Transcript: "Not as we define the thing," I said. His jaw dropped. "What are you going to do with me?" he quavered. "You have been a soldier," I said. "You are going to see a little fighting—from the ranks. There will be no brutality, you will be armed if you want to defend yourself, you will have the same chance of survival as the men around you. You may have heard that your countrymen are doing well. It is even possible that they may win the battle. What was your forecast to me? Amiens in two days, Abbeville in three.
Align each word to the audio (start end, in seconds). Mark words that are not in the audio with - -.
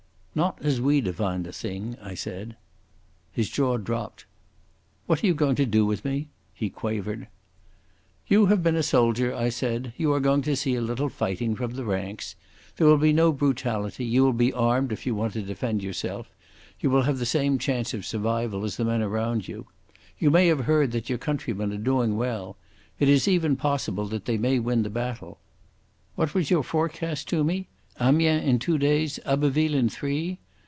"Not 0.33 0.61
as 0.61 0.79
we 0.79 1.01
define 1.01 1.43
the 1.43 1.51
thing," 1.51 1.97
I 2.01 2.13
said. 2.13 2.55
His 3.33 3.49
jaw 3.49 3.75
dropped. 3.75 4.25
"What 5.05 5.21
are 5.21 5.27
you 5.27 5.33
going 5.33 5.55
to 5.57 5.65
do 5.65 5.85
with 5.85 6.05
me?" 6.05 6.29
he 6.53 6.69
quavered. 6.69 7.27
"You 8.27 8.45
have 8.45 8.63
been 8.63 8.77
a 8.77 8.81
soldier," 8.81 9.35
I 9.35 9.49
said. 9.49 9.91
"You 9.97 10.13
are 10.13 10.21
going 10.21 10.41
to 10.43 10.55
see 10.55 10.75
a 10.75 10.81
little 10.81 11.09
fighting—from 11.09 11.71
the 11.71 11.83
ranks. 11.83 12.37
There 12.77 12.87
will 12.87 12.97
be 12.97 13.11
no 13.11 13.33
brutality, 13.33 14.05
you 14.05 14.23
will 14.23 14.31
be 14.31 14.53
armed 14.53 14.93
if 14.93 15.05
you 15.05 15.13
want 15.15 15.33
to 15.33 15.41
defend 15.41 15.83
yourself, 15.83 16.29
you 16.79 16.89
will 16.89 17.01
have 17.01 17.19
the 17.19 17.25
same 17.25 17.59
chance 17.59 17.93
of 17.93 18.05
survival 18.05 18.63
as 18.63 18.77
the 18.77 18.85
men 18.85 19.01
around 19.01 19.49
you. 19.49 19.67
You 20.17 20.31
may 20.31 20.47
have 20.47 20.61
heard 20.61 20.93
that 20.93 21.09
your 21.09 21.17
countrymen 21.17 21.73
are 21.73 21.77
doing 21.77 22.15
well. 22.15 22.55
It 22.99 23.09
is 23.09 23.27
even 23.27 23.57
possible 23.57 24.05
that 24.07 24.23
they 24.23 24.37
may 24.37 24.59
win 24.59 24.83
the 24.83 24.89
battle. 24.89 25.41
What 26.15 26.33
was 26.33 26.49
your 26.49 26.63
forecast 26.63 27.27
to 27.29 27.43
me? 27.43 27.67
Amiens 27.99 28.47
in 28.47 28.57
two 28.57 28.77
days, 28.79 29.19
Abbeville 29.25 29.75
in 29.75 29.87
three. 29.89 30.39